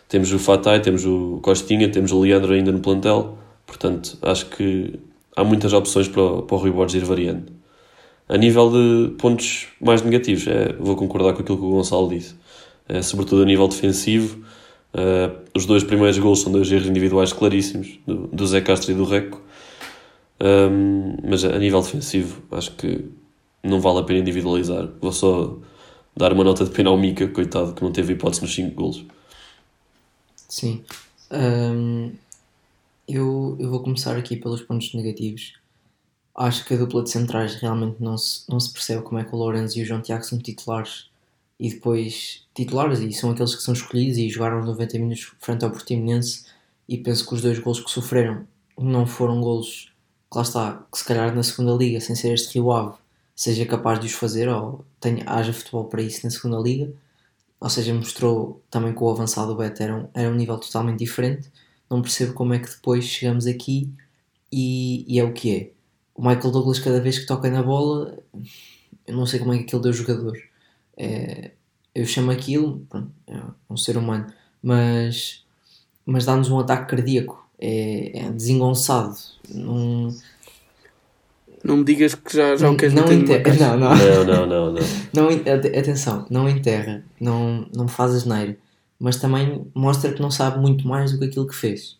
Temos 0.07 0.31
o 0.31 0.39
Fatai, 0.39 0.81
temos 0.81 1.05
o 1.05 1.39
Costinha, 1.41 1.89
temos 1.89 2.11
o 2.11 2.19
Leandro 2.19 2.53
ainda 2.53 2.71
no 2.71 2.79
plantel. 2.79 3.37
Portanto, 3.65 4.17
acho 4.21 4.45
que 4.45 4.93
há 5.35 5.43
muitas 5.43 5.73
opções 5.73 6.07
para, 6.07 6.21
o, 6.21 6.41
para 6.43 6.55
o 6.55 6.59
Rui 6.59 6.71
Borges 6.71 7.01
ir 7.01 7.05
variando. 7.05 7.51
A 8.27 8.37
nível 8.37 8.71
de 8.71 9.13
pontos 9.17 9.67
mais 9.79 10.01
negativos, 10.01 10.47
é, 10.47 10.73
vou 10.79 10.95
concordar 10.95 11.33
com 11.33 11.41
aquilo 11.41 11.57
que 11.57 11.63
o 11.63 11.71
Gonçalo 11.71 12.09
disse. 12.09 12.35
É, 12.87 13.01
sobretudo 13.01 13.41
a 13.41 13.45
nível 13.45 13.67
defensivo, 13.67 14.43
é, 14.93 15.31
os 15.53 15.65
dois 15.65 15.83
primeiros 15.83 16.17
gols 16.17 16.41
são 16.41 16.51
dois 16.51 16.71
erros 16.71 16.87
individuais 16.87 17.33
claríssimos, 17.33 17.99
do, 18.07 18.27
do 18.27 18.47
Zé 18.47 18.61
Castro 18.61 18.91
e 18.91 18.95
do 18.95 19.03
Reco. 19.03 19.41
Um, 20.39 21.15
mas 21.23 21.45
a 21.45 21.57
nível 21.57 21.81
defensivo, 21.81 22.41
acho 22.51 22.71
que 22.71 23.09
não 23.63 23.79
vale 23.79 23.99
a 23.99 24.03
pena 24.03 24.19
individualizar. 24.19 24.89
Vou 25.01 25.11
só 25.11 25.57
dar 26.15 26.33
uma 26.33 26.43
nota 26.43 26.65
de 26.65 26.71
pena 26.71 26.89
ao 26.89 26.97
Mika, 26.97 27.27
coitado, 27.27 27.73
que 27.73 27.83
não 27.83 27.91
teve 27.91 28.13
hipótese 28.13 28.41
nos 28.41 28.53
5 28.53 28.75
golos. 28.75 29.05
Sim. 30.47 30.83
Um, 31.31 32.11
eu, 33.07 33.55
eu 33.59 33.69
vou 33.69 33.81
começar 33.81 34.15
aqui 34.17 34.35
pelos 34.35 34.61
pontos 34.61 34.93
negativos. 34.93 35.53
Acho 36.35 36.65
que 36.65 36.73
a 36.73 36.77
dupla 36.77 37.03
de 37.03 37.09
centrais 37.09 37.55
realmente 37.55 37.97
não 37.99 38.17
se, 38.17 38.49
não 38.49 38.59
se 38.59 38.71
percebe 38.71 39.03
como 39.03 39.19
é 39.19 39.23
que 39.23 39.33
o 39.33 39.37
Lourenço 39.37 39.79
e 39.79 39.83
o 39.83 39.85
João 39.85 40.01
Tiago 40.01 40.23
são 40.23 40.37
titulares 40.37 41.09
e 41.57 41.69
depois 41.69 42.43
titulares 42.53 42.99
e 42.99 43.13
são 43.13 43.31
aqueles 43.31 43.55
que 43.55 43.61
são 43.61 43.73
escolhidos 43.73 44.17
e 44.17 44.29
jogaram 44.29 44.63
90 44.63 44.99
minutos 44.99 45.31
frente 45.39 45.63
ao 45.63 45.71
Portimonense 45.71 46.45
e 46.89 46.97
penso 46.97 47.25
que 47.25 47.33
os 47.33 47.41
dois 47.41 47.57
golos 47.59 47.79
que 47.79 47.89
sofreram 47.89 48.45
não 48.77 49.07
foram 49.07 49.39
golos 49.39 49.93
lá 50.35 50.41
está, 50.43 50.85
que 50.91 50.97
se 50.97 51.05
calhar 51.05 51.33
na 51.35 51.43
segunda 51.43 51.73
liga, 51.73 51.99
sem 51.99 52.15
ser 52.15 52.33
este 52.33 52.55
Rio 52.55 52.71
Ave, 52.71 52.97
seja 53.35 53.65
capaz 53.65 53.99
de 53.99 54.07
os 54.07 54.13
fazer 54.13 54.49
ou 54.49 54.85
tenha, 54.99 55.23
haja 55.27 55.53
futebol 55.53 55.85
para 55.85 56.01
isso 56.01 56.21
na 56.25 56.31
segunda 56.31 56.59
liga. 56.59 56.91
Ou 57.59 57.69
seja, 57.69 57.93
mostrou 57.93 58.61
também 58.69 58.93
que 58.93 59.03
o 59.03 59.09
avançado 59.09 59.47
do 59.49 59.55
Beto 59.57 59.81
era 59.81 59.95
um, 59.95 60.07
era 60.13 60.29
um 60.29 60.35
nível 60.35 60.57
totalmente 60.57 60.99
diferente 60.99 61.49
não 61.89 62.01
percebo 62.01 62.33
como 62.33 62.53
é 62.53 62.59
que 62.59 62.69
depois 62.69 63.05
chegamos 63.05 63.45
aqui 63.45 63.91
e, 64.51 65.05
e, 65.07 65.19
é 65.19 65.23
o 65.23 65.33
que 65.33 65.55
é. 65.55 65.71
O 66.13 66.21
Michael 66.21 66.51
Douglas, 66.51 66.79
cada 66.79 67.01
vez 67.01 67.19
que 67.19 67.25
toca 67.25 67.49
na 67.49 67.61
bola, 67.61 68.17
eu 69.05 69.15
não 69.15 69.25
sei 69.25 69.39
como 69.39 69.53
é 69.53 69.57
que 69.57 69.63
aquele 69.63 69.81
deu 69.83 69.93
jogador. 69.93 70.37
É, 70.97 71.51
eu 71.93 72.05
chamo 72.05 72.31
aquilo, 72.31 72.85
pronto, 72.89 73.11
é 73.27 73.41
um 73.69 73.77
ser 73.77 73.97
humano, 73.97 74.27
mas, 74.63 75.45
mas 76.05 76.25
dá-nos 76.25 76.49
um 76.49 76.59
ataque 76.59 76.89
cardíaco. 76.89 77.44
É, 77.65 78.19
é 78.19 78.31
desengonçado. 78.31 79.15
Não, 79.49 80.13
não 81.63 81.77
me 81.77 81.83
digas 81.83 82.13
que 82.13 82.35
já, 82.35 82.55
já 82.55 82.69
o 82.69 82.77
queres 82.77 82.93
não 82.93 83.11
enterra. 83.11 83.55
Não, 83.55 83.77
não. 83.77 83.95
não, 83.95 84.25
não, 84.25 84.45
não, 84.45 84.73
não. 84.73 84.81
não. 85.13 85.29
Atenção, 85.79 86.25
não 86.29 86.49
enterra, 86.49 87.03
não, 87.19 87.67
não 87.73 87.87
faz 87.87 88.13
asneira 88.13 88.57
mas 88.99 89.17
também 89.17 89.69
mostra 89.73 90.13
que 90.13 90.21
não 90.21 90.31
sabe 90.31 90.59
muito 90.59 90.87
mais 90.87 91.11
do 91.11 91.19
que 91.19 91.25
aquilo 91.25 91.47
que 91.47 91.55
fez. 91.55 91.97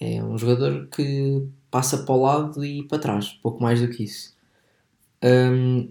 É 0.00 0.22
um 0.22 0.38
jogador 0.38 0.88
que 0.88 1.46
passa 1.70 1.98
para 1.98 2.14
o 2.14 2.22
lado 2.22 2.64
e 2.64 2.82
para 2.84 2.98
trás, 2.98 3.28
pouco 3.42 3.62
mais 3.62 3.80
do 3.80 3.88
que 3.88 4.04
isso. 4.04 4.34
Um, 5.22 5.90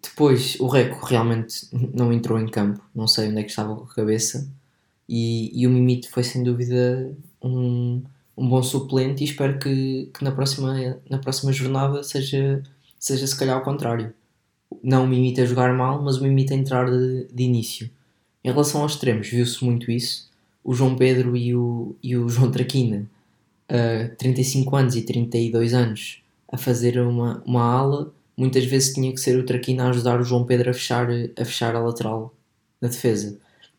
depois, 0.00 0.58
o 0.60 0.66
Reco 0.66 1.04
realmente 1.04 1.68
não 1.94 2.12
entrou 2.12 2.38
em 2.38 2.48
campo, 2.48 2.80
não 2.94 3.06
sei 3.06 3.28
onde 3.28 3.40
é 3.40 3.42
que 3.42 3.50
estava 3.50 3.74
com 3.74 3.84
a 3.84 3.94
cabeça, 3.94 4.48
e, 5.08 5.50
e 5.60 5.66
o 5.66 5.70
Mimito 5.70 6.10
foi 6.10 6.22
sem 6.22 6.42
dúvida 6.42 7.12
um, 7.42 8.02
um 8.36 8.48
bom 8.48 8.62
suplente 8.62 9.22
e 9.22 9.26
espero 9.26 9.58
que, 9.58 10.10
que 10.14 10.24
na, 10.24 10.32
próxima, 10.32 10.98
na 11.08 11.18
próxima 11.18 11.52
jornada 11.52 12.02
seja, 12.02 12.62
seja 12.98 13.26
se 13.26 13.36
calhar 13.38 13.56
ao 13.56 13.64
contrário. 13.64 14.12
Não 14.82 15.04
o 15.04 15.06
Mimito 15.06 15.40
a 15.40 15.44
jogar 15.44 15.72
mal, 15.74 16.02
mas 16.02 16.16
o 16.16 16.22
Mimito 16.22 16.54
a 16.54 16.56
entrar 16.56 16.90
de, 16.90 17.26
de 17.32 17.42
início 17.42 17.90
em 18.44 18.50
relação 18.50 18.82
aos 18.82 18.92
extremos, 18.92 19.28
viu-se 19.28 19.64
muito 19.64 19.90
isso. 19.90 20.28
O 20.64 20.74
João 20.74 20.96
Pedro 20.96 21.36
e 21.36 21.54
o, 21.54 21.94
e 22.02 22.16
o 22.16 22.28
João 22.28 22.50
Traquina, 22.50 23.06
uh, 23.70 24.16
35 24.16 24.76
anos 24.76 24.96
e 24.96 25.02
32 25.02 25.74
anos, 25.74 26.22
a 26.50 26.56
fazer 26.56 27.00
uma, 27.00 27.42
uma 27.46 27.62
ala, 27.62 28.12
muitas 28.36 28.64
vezes 28.64 28.92
tinha 28.92 29.12
que 29.12 29.20
ser 29.20 29.38
o 29.38 29.44
Traquina 29.44 29.84
a 29.84 29.90
ajudar 29.90 30.20
o 30.20 30.24
João 30.24 30.44
Pedro 30.44 30.70
a 30.70 30.74
fechar 30.74 31.08
a, 31.10 31.44
fechar 31.44 31.74
a 31.74 31.80
lateral 31.80 32.34
na 32.80 32.88
defesa. 32.88 33.38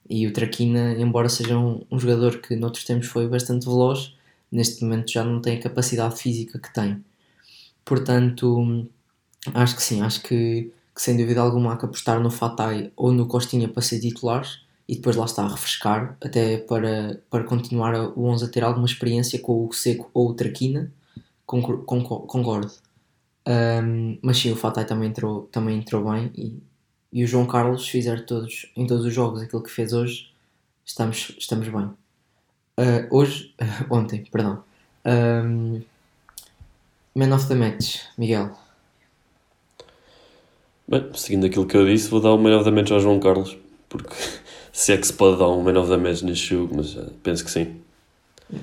E 0.09 0.27
o 0.27 0.33
Traquina, 0.33 0.93
embora 0.93 1.29
seja 1.29 1.57
um, 1.57 1.85
um 1.89 1.99
jogador 1.99 2.39
que 2.39 2.55
noutros 2.55 2.83
tempos 2.83 3.07
foi 3.07 3.27
bastante 3.27 3.65
veloz, 3.65 4.13
neste 4.51 4.83
momento 4.83 5.11
já 5.11 5.23
não 5.23 5.41
tem 5.41 5.57
a 5.57 5.61
capacidade 5.61 6.17
física 6.19 6.59
que 6.59 6.73
tem. 6.73 7.03
Portanto, 7.85 8.87
acho 9.53 9.75
que 9.75 9.83
sim, 9.83 10.01
acho 10.01 10.21
que 10.23 10.71
que 10.95 11.01
sem 11.01 11.17
dúvida 11.17 11.41
alguma 11.41 11.73
há 11.73 11.77
que 11.77 11.85
apostar 11.85 12.19
no 12.19 12.29
Fatai 12.29 12.91
ou 12.95 13.11
no 13.11 13.27
Costinha 13.27 13.67
para 13.67 13.81
ser 13.81 13.99
titulares 13.99 14.61
e 14.87 14.95
depois 14.95 15.15
lá 15.15 15.25
está 15.25 15.43
a 15.43 15.47
refrescar, 15.47 16.17
até 16.21 16.57
para, 16.57 17.21
para 17.29 17.43
continuar 17.43 17.95
o 17.95 18.25
11 18.25 18.45
a 18.45 18.47
ter 18.49 18.63
alguma 18.63 18.85
experiência 18.85 19.39
com 19.39 19.65
o 19.65 19.73
Seco 19.73 20.09
ou 20.13 20.29
o 20.29 20.33
Traquina, 20.33 20.91
concordo. 21.45 22.71
Um, 23.47 24.17
mas 24.21 24.37
sim, 24.37 24.51
o 24.51 24.55
Fatai 24.55 24.85
também 24.85 25.09
entrou, 25.09 25.43
também 25.51 25.77
entrou 25.79 26.11
bem 26.11 26.31
e, 26.35 26.61
e 27.13 27.23
o 27.23 27.27
João 27.27 27.45
Carlos 27.45 27.87
fizer 27.87 28.25
todos, 28.25 28.65
em 28.75 28.87
todos 28.87 29.05
os 29.05 29.13
jogos 29.13 29.43
aquilo 29.43 29.61
que 29.61 29.69
fez 29.69 29.93
hoje, 29.93 30.31
estamos, 30.83 31.35
estamos 31.37 31.69
bem. 31.69 31.85
Uh, 32.75 33.07
hoje, 33.11 33.53
ontem, 33.89 34.25
perdão. 34.31 34.63
Um, 35.05 35.81
Man 37.13 37.35
of 37.35 37.47
the 37.47 37.53
Match, 37.53 37.99
Miguel. 38.17 38.57
Bem, 40.87 41.07
seguindo 41.13 41.45
aquilo 41.45 41.67
que 41.67 41.77
eu 41.77 41.85
disse, 41.85 42.09
vou 42.09 42.19
dar 42.19 42.33
um 42.33 42.39
Man 42.39 42.57
of 42.57 42.65
the 42.65 42.71
Match 42.71 42.89
ao 42.89 42.99
João 42.99 43.19
Carlos, 43.19 43.55
porque 43.87 44.15
se 44.73 44.91
é 44.91 44.97
que 44.97 45.05
se 45.05 45.13
pode 45.13 45.37
dar 45.37 45.49
um 45.49 45.61
Man 45.61 45.79
of 45.79 45.89
the 45.89 45.97
Match 45.97 46.23
neste 46.23 46.47
jogo, 46.47 46.77
mas 46.77 46.95
uh, 46.95 47.11
penso 47.21 47.45
que 47.45 47.51
sim. 47.51 47.82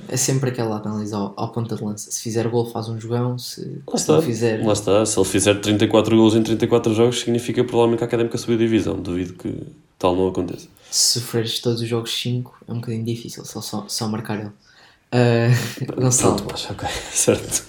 É 0.09 0.17
sempre 0.17 0.51
aquela 0.51 0.77
análise 0.77 1.15
ao, 1.15 1.33
ao 1.37 1.51
ponta 1.51 1.75
de 1.75 1.83
lança. 1.83 2.11
Se 2.11 2.23
fizer 2.23 2.47
gol, 2.49 2.67
faz 2.67 2.89
um 2.89 3.01
jogão. 3.01 3.39
Se, 3.39 3.83
lá 3.87 3.99
se 3.99 4.09
não 4.09 4.23
fizer. 4.23 4.65
Lá 4.65 4.73
está. 4.73 5.05
Se 5.05 5.19
ele 5.19 5.29
fizer 5.29 5.55
34 5.61 6.17
gols 6.17 6.35
em 6.35 6.43
34 6.43 6.95
jogos, 6.95 7.21
significa 7.21 7.65
provavelmente 7.65 7.99
que 7.99 8.05
a 8.05 8.07
académica 8.07 8.39
subiu 8.39 8.57
a 8.57 8.59
divisão. 8.59 9.01
Duvido 9.01 9.35
que 9.35 9.55
tal 9.99 10.15
não 10.15 10.29
aconteça. 10.29 10.69
Se 10.91 11.21
sofreres 11.21 11.61
todos 11.61 11.81
os 11.81 11.89
jogos 11.89 12.13
5, 12.21 12.65
é 12.69 12.73
um 12.73 12.77
bocadinho 12.77 13.05
difícil, 13.05 13.45
só, 13.45 13.61
só, 13.61 13.85
só 13.89 14.09
marcar 14.09 14.41
ele. 14.41 14.51
Uh, 15.13 16.01
Gonçalo. 16.01 16.37
Pronto, 16.37 16.53
mas, 16.53 16.71
ok, 16.71 16.89
certo. 17.11 17.65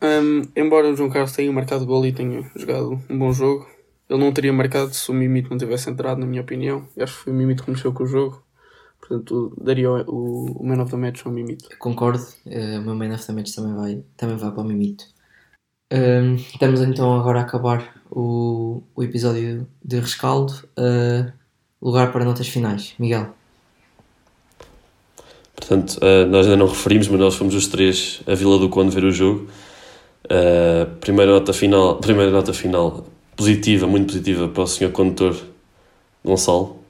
Um, 0.00 0.46
embora 0.54 0.88
o 0.88 0.94
João 0.94 1.10
Carlos 1.10 1.32
tenha 1.32 1.50
marcado 1.50 1.84
gol 1.84 2.06
e 2.06 2.12
tenha 2.12 2.48
jogado 2.54 3.02
um 3.10 3.18
bom 3.18 3.32
jogo, 3.32 3.66
ele 4.08 4.20
não 4.20 4.32
teria 4.32 4.52
marcado 4.52 4.94
se 4.94 5.10
o 5.10 5.14
Mimito 5.14 5.50
não 5.50 5.58
tivesse 5.58 5.90
entrado, 5.90 6.18
na 6.18 6.26
minha 6.26 6.42
opinião. 6.42 6.86
Eu 6.96 7.02
acho 7.02 7.16
que 7.16 7.24
foi 7.24 7.32
o 7.32 7.36
Mimito 7.36 7.64
que 7.64 7.70
mexeu 7.72 7.92
com 7.92 8.04
o 8.04 8.06
jogo. 8.06 8.45
Portanto, 9.06 9.56
daria 9.60 9.90
o, 9.90 10.60
o 10.60 10.66
Man 10.66 10.82
of 10.82 10.90
the 10.90 10.96
Match 10.96 11.24
ao 11.24 11.32
Mimito. 11.32 11.68
Concordo, 11.78 12.24
uh, 12.46 12.78
o 12.78 12.82
meu 12.82 12.94
Man 12.94 13.14
of 13.14 13.24
the 13.24 13.32
Match 13.32 13.54
também 13.54 13.74
vai, 13.74 14.02
também 14.16 14.36
vai 14.36 14.50
para 14.50 14.60
o 14.60 14.64
Mimito. 14.64 15.04
Um, 15.92 16.34
estamos 16.34 16.80
então 16.80 17.14
agora 17.14 17.40
a 17.40 17.42
acabar 17.42 18.02
o, 18.10 18.82
o 18.94 19.02
episódio 19.04 19.66
de 19.84 20.00
rescaldo. 20.00 20.52
Uh, 20.76 21.30
lugar 21.80 22.12
para 22.12 22.24
notas 22.24 22.48
finais. 22.48 22.94
Miguel. 22.98 23.28
Portanto, 25.54 25.98
uh, 25.98 26.26
nós 26.28 26.46
ainda 26.46 26.56
não 26.56 26.66
referimos, 26.66 27.06
mas 27.08 27.20
nós 27.20 27.34
fomos 27.36 27.54
os 27.54 27.68
três 27.68 28.20
a 28.26 28.34
Vila 28.34 28.58
do 28.58 28.68
Conde 28.68 28.94
ver 28.94 29.04
o 29.04 29.12
jogo. 29.12 29.48
Uh, 30.24 30.86
primeira 30.96 31.30
nota 31.30 31.52
final, 31.52 31.96
primeira 31.98 32.32
nota 32.32 32.52
final 32.52 33.06
positiva, 33.36 33.86
muito 33.86 34.06
positiva 34.06 34.48
para 34.48 34.64
o 34.64 34.66
senhor 34.66 34.90
condutor 34.90 35.36
Gonçalo. 36.24 36.84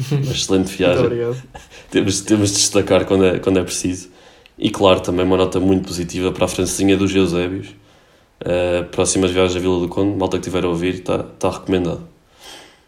Uma 0.10 0.32
excelente 0.32 0.76
viagem. 0.76 1.08
temos, 1.90 2.20
temos 2.22 2.50
de 2.50 2.56
destacar 2.56 3.04
quando 3.04 3.24
é, 3.24 3.38
quando 3.38 3.58
é 3.58 3.62
preciso. 3.62 4.08
E 4.58 4.70
claro, 4.70 5.00
também 5.00 5.24
uma 5.24 5.36
nota 5.36 5.58
muito 5.58 5.86
positiva 5.86 6.30
para 6.32 6.44
a 6.44 6.48
francesinha 6.48 6.96
dos 6.96 7.14
Eusébios. 7.14 7.74
Uh, 8.40 8.84
próximas 8.90 9.30
viagens 9.30 9.56
à 9.56 9.60
Vila 9.60 9.80
do 9.80 9.88
Conde, 9.88 10.16
malta 10.16 10.38
que 10.38 10.46
estiver 10.46 10.64
a 10.64 10.68
ouvir, 10.68 10.94
está 10.94 11.22
tá 11.22 11.50
recomendado. 11.50 12.06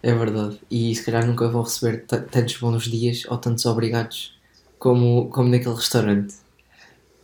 É 0.03 0.15
verdade. 0.15 0.61
E 0.71 0.95
se 0.95 1.05
calhar 1.05 1.27
nunca 1.27 1.49
vão 1.49 1.63
receber 1.63 2.05
tantos 2.07 2.57
bons 2.59 2.85
dias 2.85 3.25
ou 3.29 3.39
tantos 3.39 3.67
obrigados 3.67 4.37
como, 4.79 5.29
como 5.31 5.49
naquele 5.49 5.75
restaurante. 5.75 6.35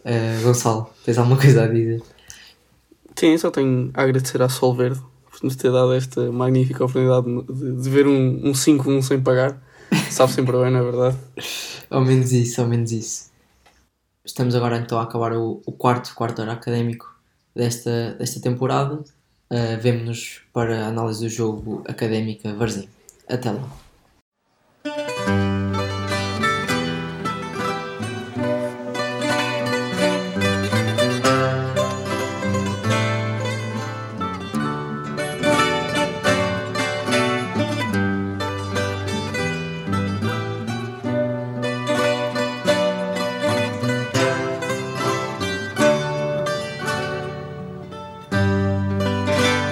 Uh, 0.05 0.43
Gonçalo, 0.43 0.89
tens 1.05 1.19
alguma 1.19 1.37
coisa 1.39 1.65
a 1.65 1.69
dizer? 1.69 2.03
Sim, 3.15 3.39
só 3.39 3.51
tenho 3.51 3.91
a 3.95 4.03
agradecer 4.03 4.43
à 4.43 4.49
Sol 4.49 4.75
Verde 4.75 5.01
por 5.31 5.45
nos 5.45 5.55
ter 5.55 5.71
dado 5.71 5.93
esta 5.93 6.33
magnífica 6.33 6.85
oportunidade 6.85 7.27
de, 7.53 7.83
de 7.83 7.89
ver 7.89 8.07
um, 8.07 8.49
um 8.49 8.53
5-1 8.53 9.03
sem 9.03 9.21
pagar. 9.21 9.63
Sabe 10.11 10.33
sempre 10.33 10.57
bem, 10.57 10.71
não 10.71 10.81
é 10.81 10.83
verdade? 10.83 11.19
ao 11.91 12.01
menos 12.01 12.33
isso, 12.33 12.61
ao 12.61 12.67
menos 12.67 12.93
isso. 12.93 13.31
Estamos 14.25 14.55
agora 14.55 14.79
então 14.79 14.99
a 14.99 15.03
acabar 15.03 15.33
o, 15.33 15.61
o 15.67 15.73
quarto, 15.73 16.15
quarto 16.15 16.43
ano 16.43 16.53
académico 16.53 17.15
desta, 17.55 18.15
desta 18.15 18.41
temporada. 18.41 18.95
Uh, 19.51 19.79
Vemo-nos 19.81 20.41
para 20.53 20.87
a 20.87 20.89
análise 20.89 21.21
do 21.21 21.29
jogo 21.29 21.83
académica 21.87 22.55
Varzim. 22.55 22.89
Até 23.29 23.51
lá. 23.51 23.69